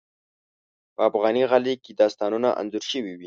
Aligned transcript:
په 0.95 1.01
افغاني 1.09 1.43
غالۍ 1.49 1.75
کې 1.83 1.91
داستانونه 2.01 2.49
انځور 2.59 2.83
شوي 2.89 3.01
وي. 3.13 3.17